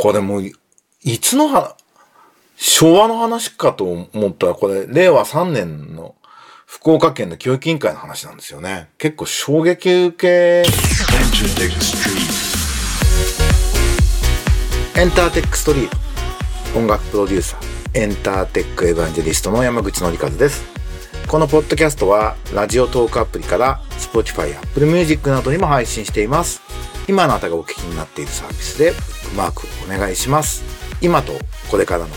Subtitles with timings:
[0.00, 0.42] これもう、
[1.02, 1.76] いつのは、
[2.56, 6.14] 昭和の話かと思ったら、これ、令和3年の
[6.64, 8.88] 福岡県の教育委員会の話なんですよね。
[8.96, 10.26] 結構衝撃受け。
[14.98, 16.78] エンターテックストリート。
[16.78, 17.60] 音楽プロデューサー、
[17.92, 20.64] エンターテックエヴァンジェリストの山口のりかずです。
[21.28, 26.62] このポッドキャストは、ラジオトークアプリから、Spotify、Apple Music などにも配信しています。
[27.06, 28.94] 今あなたがお聞きになっているサービスで、
[29.36, 30.62] マークお願いします。
[31.00, 31.32] 今と
[31.70, 32.08] これからの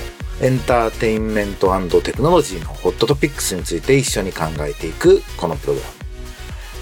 [0.41, 1.69] エンターテインメント
[2.01, 5.93] テクノロジーのホットトピックスについて一緒に考えていくこのプログラム。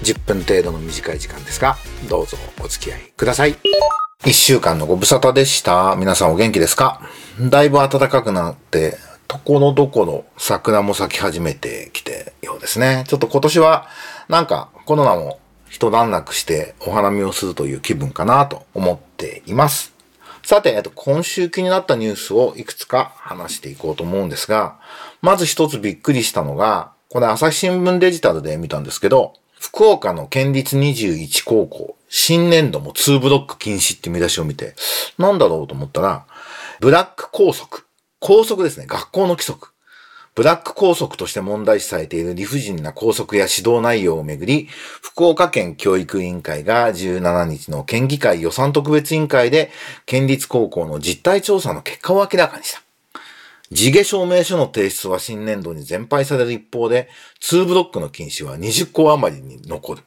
[0.04, 1.78] 10分程度の短い時間ですが、
[2.10, 3.56] どうぞお付き合いください。
[4.24, 5.96] 1週間のご無沙汰でした。
[5.96, 7.02] 皆さんお元気ですか？
[7.40, 13.04] だいぶ暖かくなって、ところどころ桜も咲き始めてきてようですね。
[13.08, 13.88] ちょっと今年は
[14.28, 15.40] なんかコロナも
[15.70, 19.91] 一段落してお花見をするという気分かなと思っています。
[20.44, 24.80] さて、えっと、今週気になったニュースをいくつか話していこうと思うんですが、
[25.22, 34.76] まず一つびっくりしたのが、これ朝日新聞デジタルで見たんですけど、福岡の県立21高校、新年度も2ブロック禁止って見出しを見て、
[35.18, 36.26] なんだろうと思ったら、
[36.80, 37.86] ブラック校則。
[38.20, 38.86] 校則ですね。
[38.88, 39.72] 学校の規則。
[40.34, 44.68] ブラック校則として問題視されている理不尽な校則や指導内容をめぐり、
[45.02, 49.72] 福岡県教育委員会が17日の県議会予算特別委員会で、
[50.06, 52.82] 県立高校の実態調査の結果を明らかにした。
[53.74, 57.10] 地下証明書の提出は新年度に全廃される一方で、
[57.42, 60.04] 2ブロックの禁止は20校余りに残る。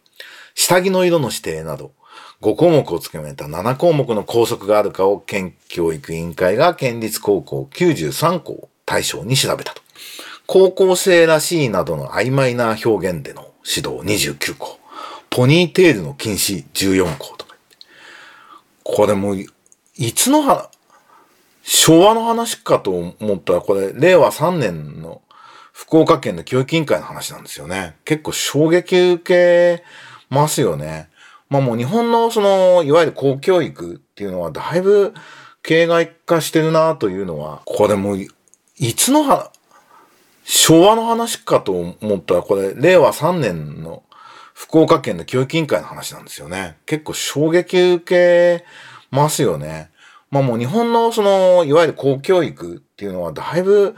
[0.55, 1.93] 下着の色の指定など、
[2.41, 9.84] 5項目を付けめた7項目の校則があるかを県教育委員会が県立高校93校を対象に調べたと。
[10.47, 14.79] 高校生らしいなどの曖昧な表現での指導29校。
[15.31, 17.57] ポニーテールの禁止14校とか。
[18.83, 19.37] これもう、
[19.97, 20.71] いつのは、
[21.63, 25.23] 昭和の話かと思ったら、これ、令和3年の
[25.73, 27.97] 福岡県の教育委員会の話なんですよね。
[28.05, 29.83] 結構衝撃受け
[30.31, 31.09] ますよね。
[31.49, 35.15] まあもう日本のその、いわゆる公教育っていうのはだいぶ
[35.63, 39.51] 形骸化してるなというのは、これもう、いつのは、
[40.45, 44.03] 昭和の話かと思ったら、これ、令和3年の
[44.53, 46.77] 福岡県の教育委員会の話なんですよね。
[46.87, 48.65] 結構衝撃受け
[49.11, 49.91] ますよね。
[50.31, 53.95] まあもう日本のその、いわゆる公教育っていうのはだいぶ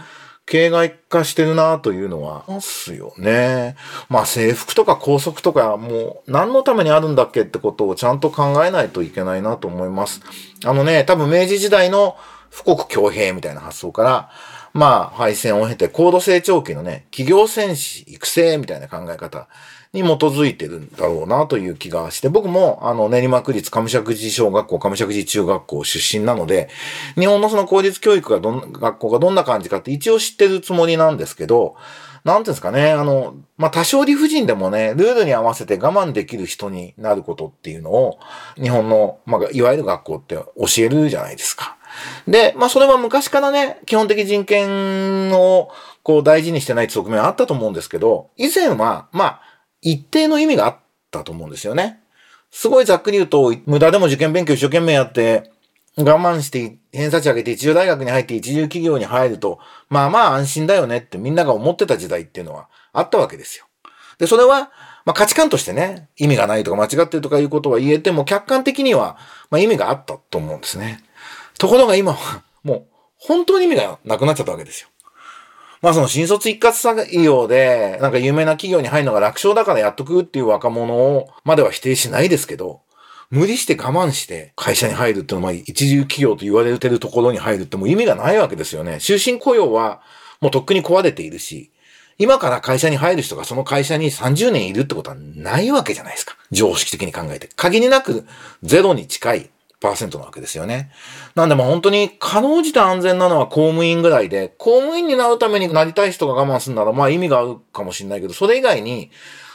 [0.46, 3.74] 形骸化してるなというのは、ますよね。
[4.08, 10.20] まあ制服とか校則とかもう何のためにあるんだっけってことをちゃんと考えないといけないなと思います。
[10.64, 12.16] あのね、多分明治時代の
[12.64, 14.30] 富国強兵みたいな発想から、
[14.76, 19.48] まあ、敗戦を経て高度成長期のね、企業戦士育成みたいな考え方
[19.94, 26.68] に基づいてるんだろうなという気がして、僕も、あの、練馬区立上石寺小学校、上石寺中学校出身なので、
[27.14, 31.76] 日本のその公立教育がどん、学校がどんな感じかって一応知ってるつもりなんですけど、
[32.24, 38.18] なんていうんですかね、あの、まあ、多少理不尽でもね、ルールに合わせて我慢できる人になることっていうのを、
[38.60, 40.44] 日本の、まあ、いわゆる学校って教
[40.78, 41.78] えるじゃないですか。
[42.26, 45.70] で、まあそれは昔からね、基本的人権を
[46.02, 49.40] こう大事にしてない側面はあったと思うんですけど、以前は、まあ、
[49.80, 50.76] 一定の意味があっ
[51.10, 52.00] たと思うんですよね。
[52.50, 55.50] すごいざっくり言うと、無駄でも受験勉強一生懸命やって、
[55.96, 59.58] 我慢して偏差値上げて一流大学に入って一流企業に入ると、
[59.88, 63.66] まあまあ安心だよねってみんなが思ってた時代っていうのはあったわけですよ。
[64.18, 64.70] で、それは、
[65.04, 69.16] まあ価値観としてね、意味がないとか間違ってるとかいうことは言えても、客観的には、
[69.50, 71.02] まあ意味があったと思うんですね。
[71.58, 72.86] ところが今は、もう、
[73.18, 74.88] 本当に意味がなくなっちゃったわけですよ。
[75.82, 82.80] まあその新卒一括採用で、なんか有名な企業に入るのが楽勝だからやっとくっていう若者を、までは否定しないですけど、
[83.30, 88.98] 無理して我慢して会社に入るっていうのは、一流企業と言われてるところに入るってもう意味がないわけですよね。
[89.00, 90.00] 終身雇用は
[90.40, 91.72] もうとっくに壊れているし、
[92.18, 96.36] 今から会社に入る人がその会社に30年いるってことはないわけじゃないですか。
[96.50, 97.48] 常識的に考えて。
[97.56, 98.26] 限りなく
[98.62, 99.50] ゼロに近い
[99.80, 100.90] 100%なわけですよね。
[101.34, 109.10] なんでも本当に可能じて安全なのは公務員ぐらいで、公務員になるためになりたい人が我慢するならまあ意味があるかもしれないけど、それ以外に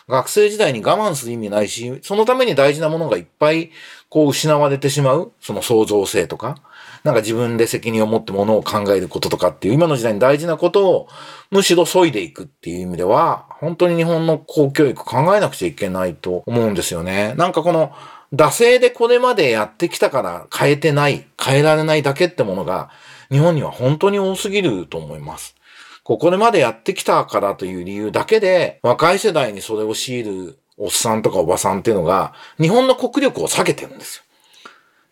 [0.08, 3.72] 学生時代に我慢する意味ないし、そのために大事なものがいっぱい
[4.10, 6.58] こう失われてしまう、その創造性とか、
[7.04, 11.08] なんか自分で責任を持ってものを考えることとかっていう今の時代に大事なことを
[11.50, 17.34] むしろ削いでいくっていう意味では、本当に日本の公教育考えなくちゃいけないと思うんですよね。
[17.38, 17.92] なんかこの
[18.34, 22.90] 惰性でこれまでやってきたから変えてない、変えられないだけってものが
[23.30, 25.56] 日本には本当に多すぎると思います。
[26.04, 34.24] ここまでやってきたからという理由だけで若い世代にそれを強いるおっさんとかおばさんっていうのが日本の国力を下げてるんですよ。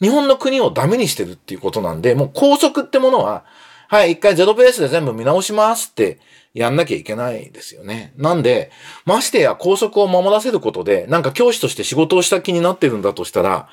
[0.01, 3.43] 日本の国をダメにしてるっていうことなんで、もう拘束ってものは、
[3.89, 6.19] はい、一回ゼロベースで全部見直しますって
[6.53, 8.13] やんなきゃいけないですよね。
[8.17, 8.69] なんで、
[9.03, 13.67] ましてや拘束を守らせることで、なんか教師として仕事をした気になってるんだとしたら、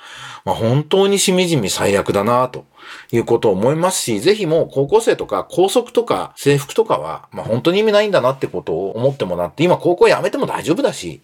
[0.47, 2.65] まあ本当にしみじみ最悪だなと
[3.13, 11.21] いうことを思いますし、ぜひもう高校生とか校則とか制服とかは、まあ本当に意味ないんだなってことを思ってもらって、今高校辞めても大丈夫だし、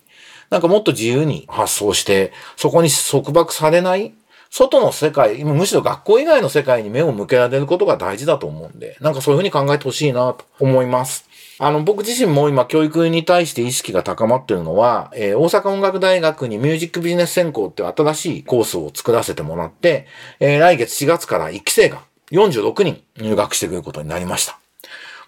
[0.50, 4.12] なんかもっと自由に発想して、そこに束縛されない
[4.54, 11.26] 外の世界、むしろ学校以外の世界に目を向けられることが大事だと思うんで、なんかそういうふうに考えてほしいなと思います。
[11.58, 20.06] あの、僕自身も今教育に対して意識が高まっているのは、えー、大阪音楽大学にミュージックビジネス専攻っていう新しいコースを作らせてもらって、
[20.38, 24.58] えー、来月4月から1期生が46人入学してくることになりました。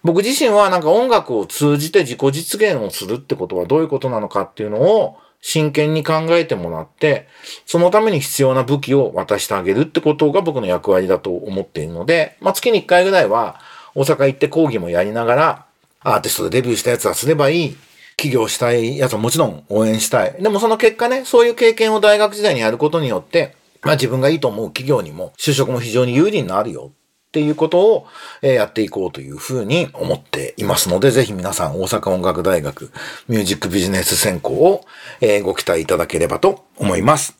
[0.03, 7.29] 僕自身はなんか音楽を通じて自己実現をするってことはどういうことなのかっていうのを真剣に考えてもらって、
[7.67, 13.61] そのために必要な武器を渡してあげるってことが僕の役割だと思っているので、まあ、月に1回ぐらいは
[13.94, 15.67] 大阪行って講義もやりながら、
[16.00, 17.76] アーティストでデビューしたやつはすればいい。
[18.17, 20.35] 起業したいやつはもちろん応援したい。
[20.41, 26.91] でもその結果ね、そういう経験を大学時代にやることによって、まあ自分がいいと思う企業にも就職も非常に有利になるよ
[27.34, 28.06] っていうことを、
[28.42, 32.92] えやっていこうというふうに思っていますので、ぜひ皆さん大阪音楽大学
[33.26, 34.84] ミュージックビジネス専攻を、
[35.20, 37.34] えご期待いただければと思います。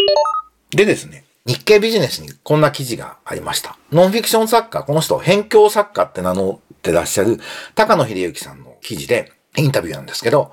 [0.71, 3.79] でですね、日経ビジネスにこんな記事がありました。
[3.93, 7.39] ノンフィクション作家、この人、辺境作家って名乗ってらっしゃる
[7.77, 10.51] 高野秀幸さんの記事でインタビューなんですけど、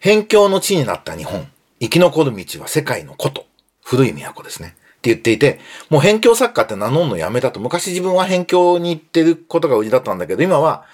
[0.00, 1.48] 辺境の地になった日本、
[1.80, 3.44] 生き残る道は世界の古都、
[3.82, 4.76] 古い都ですね。
[5.02, 5.58] って言っていて、
[5.90, 7.58] もう辺境作家って名乗るのやめたと。
[7.58, 10.84] 昔自分は辺境に行ってることが売りだったんだけど、今は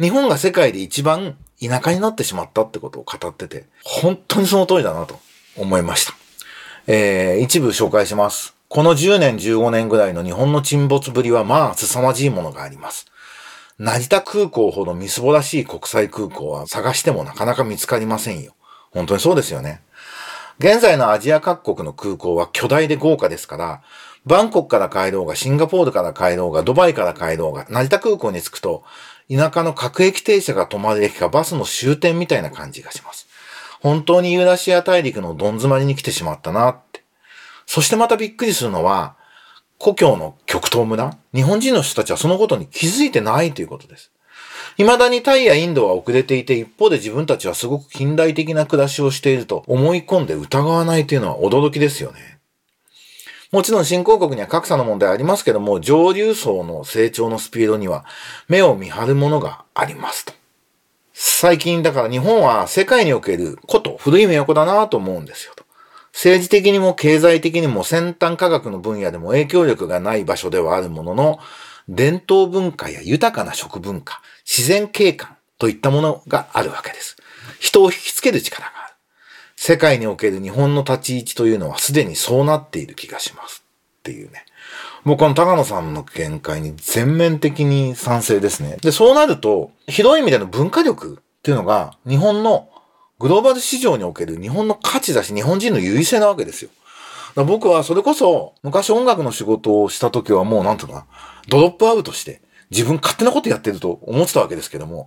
[0.00, 5.18] 日本が世界で一番田舎になってしまったってことを語ってて、本当にその通りだなと
[5.58, 6.14] 思いました。
[6.86, 8.54] えー、一部紹介します。
[8.68, 13.06] この10年15年ぐらいの日本の沈没ぶりはまあ凄まじいものがあります。
[13.78, 18.54] 成田空港ほどみすぼらしい国際空港は探してもなかなか見つかりませんよ。
[18.92, 19.82] 本当にそうですよね。
[20.58, 23.82] 現在のアジア各国の空港は巨大で豪華ですから、
[24.26, 28.82] バンコクから帰ろうが、シンガポールから帰ろうが、ドバイから帰ろうが、成田空港に着くと、
[29.30, 33.28] 田舎の各駅停車が止まる駅かバスの終点みたいな感じがします。
[33.80, 37.04] 本当にユーラシア大陸のどん詰まりに来てしまったなって。
[37.64, 39.14] そしてまたびっくりするのは、
[39.78, 44.10] 故郷の極東村、日本人の人たちはそのことに気づいてないということです。
[44.76, 52.38] 未だにタイやインドは遅れていて、一方で自分たちはすごく近代的な暮らしをしていると思い込んで疑わないというのは驚きですよね。
[53.50, 58.04] もちろん新興国には格差の問題ありますけども、上流層の成長のスピードには
[58.46, 60.32] 目を見張るものがありますと。
[61.12, 65.64] 最近だから日本は世界におけること、古い都だなと思うんですよと。
[66.12, 71.38] 政治的にも経済的にも先端科学の分野でも影響力がない場所ではあるものの、
[71.88, 77.16] 伝統文化や豊かな食文化、自然景観といったものがあるわけです。
[77.58, 78.94] 人を引きつける力がある。
[79.56, 83.64] 世界における日本の立ち位置というのはすでにそうなっている気がします。
[84.00, 84.44] っていうね。
[85.04, 88.76] もうこの高野さんの見解に全面的に賛成ですね。
[88.82, 92.68] で、そうなると、広い意味での文化力っていうのが日本の
[93.18, 96.70] グローバル市場における日本の価値だし日本人の優位性なわけですよ。
[97.44, 101.06] 僕はそれこそ昔音楽の仕事をした時はもうなんていうか、
[101.48, 105.06] ドロップアウトして自分勝手なことやってると思ってたわけですけども、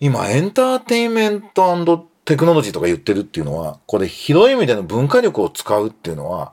[0.00, 6.52] 今エンターテインメントテクノロジーとか言ってるっていうのは、これ広い意味での文化力を使うっていうのは、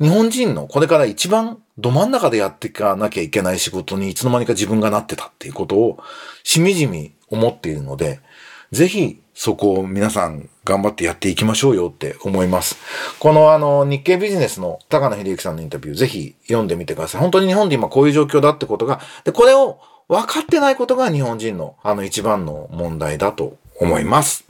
[0.00, 5.98] 日本人のこれから一番ど真ん中でやっていかなきゃいけない仕事にいつの間にか自分がなってたっていうことを
[6.42, 8.20] しみじみ思っているので、
[8.72, 12.76] ぜひそこを皆さん頑張ってやっていきましょうよって思います。
[13.20, 17.20] このあの日経ビジネスの高野秀之さんのインタビューぜひ読んでみてください。
[17.20, 24.44] 本当に日本で今こういう状況だってことが、で、これを分かってないことが日本人のあの一番の問題だと思います。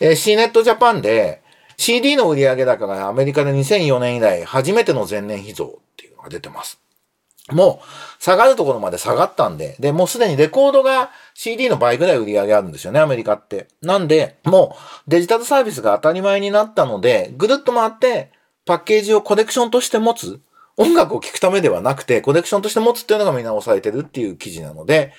[0.00, 1.42] えー、C ネットジャパンで
[1.76, 6.78] CD の売上高がアメリカで2004年以来初めての前年比増っていうのが出てます。
[7.50, 13.68] もう下がるところまで下がったんで、で、もうすでにレコードが CD の倍ぐらい売り上げあるんですよね、アメリカって。
[13.80, 18.30] なんで、もうデジタルサービスが当たり前になったので、ぐるっと回って
[18.64, 20.40] パッケージをコレクションとして持つ。
[20.78, 25.12] 音楽を聴くためではなくて、コレクションとして持つっていうのがみんな押さえてるっていう記事なので、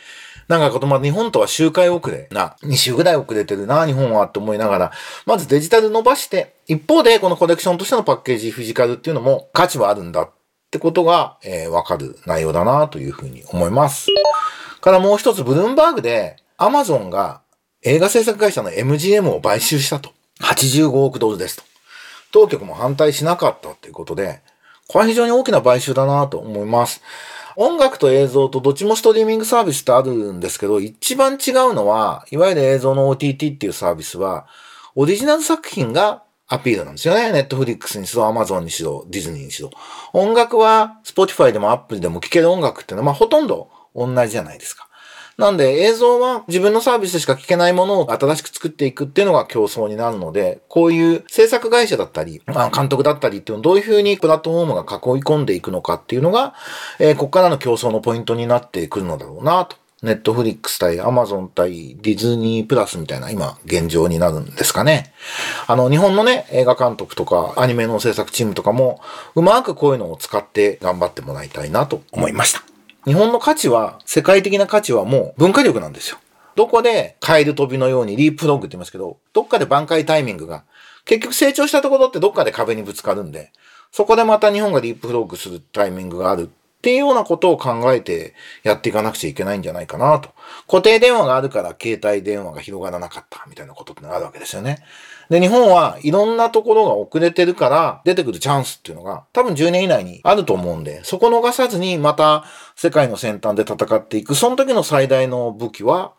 [0.47, 4.91] なんかことま日本とは周回遅れな、2週ぐらい遅れてるな、日本はって思いながら、
[5.25, 10.31] まずデジタル伸ばして、一方でこのコレクションとしてのパッケージフィジカルっていうのも価値はあるんだっ
[10.71, 14.07] てことが、えー、わかる内容だなというふうに思います。
[14.83, 17.39] からもう一つ、ブルームバーグで、アマゾンが
[17.83, 20.11] 映画制作会社の MGM を買収したと。
[20.41, 21.63] 85億ドルですと。
[22.33, 24.41] 当局も反対しなかったということで、
[24.89, 27.01] これは非常に大きな買収だなと思います。
[27.55, 34.47] 音楽と映像とどっちもストリーミングサービスってあるんですけど、一番違うのは、いわゆる映像の OTT っていうサービスは、
[34.95, 37.31] オリジナル作品がアピールなんですよね。
[37.31, 39.69] ネットフリックスにしろ、アマゾンにしろ、ディズニーにしろ。
[40.11, 44.87] 音楽は、スポティファイでもアップルでも聴ける音楽っていうのは、まあほとんど同じじゃないですか。
[45.37, 56.53] なんで映像は自分のサービスでしか聞けないものを新しく作っていくっていうのが競争になるので、こういう制作会社だったり、まあ、監督だったりっていうのをどういうふうにプラットフォームが囲い込んでいくのかっていうのが、
[56.99, 59.77] えー、ここからの競争のポイントになってくるのだろうなと。
[60.03, 65.13] ネットフリックス対アマゾン対ディズニープラスみたいな今現状になるんですかね。
[65.65, 68.99] あの日本のね映画監督とかアニメの制作チームとかも
[69.33, 72.72] うまくこういうのを使って頑張ってもらいたいなと思いました。
[73.05, 76.19] 日本の価値は、世界的な価値はもう文化力なんですよ。
[76.55, 80.63] どこでカエル飛びのようにリープロッグって言いますけど、どっかで挽回タイミングが、
[81.03, 83.51] 結局成長したところってどっかで壁にぶつかるんで、
[83.91, 86.49] そこでまた日本がリープロッグするタイミングがある
[86.83, 90.31] っていうようなことを考えてやっていかなくちゃいけないんじゃないかなと。
[90.67, 94.83] 固定電話があるから携帯電話が広がらなかったみたいなことってあるわけですよね。
[95.29, 102.43] で、日本はいろんなところが遅れてるから出てくるチャンスっていうのが多分10年以内にあると思うんで、そこ逃さずにまた
[102.75, 104.35] 世界の先端で戦っていく。
[104.35, 106.11] その時の最大の武器は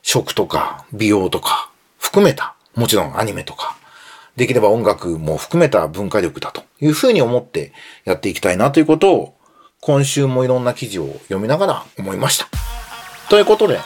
[0.00, 3.76] 食とか美容とか含めた、もちろんアニメとか、
[4.36, 7.74] できれば音楽も含めた文化力だというふうに思って
[8.06, 9.34] やっていきたいなということを
[9.82, 12.46] 今週もいろんな記事を読みながら思いました。
[13.30, 13.78] ということで、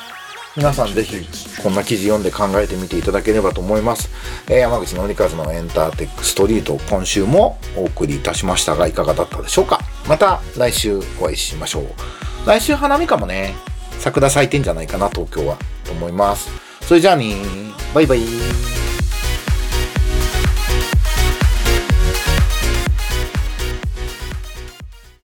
[0.57, 1.25] 皆さんぜひ
[1.63, 4.11] こんな記事読んで考えてみていただければと思います。
[4.49, 11.87] えー、山口のりかずのエンターテックストリート今週もお送りいたしましたがいかがだったでしょうかまた来週お会いしましょう。
[12.45, 13.55] 来週花見かもね、
[14.01, 16.51] 桜咲いてんじゃないかな東京はと思います。
[16.83, 17.37] それじゃあね
[17.95, 18.74] バイバイ。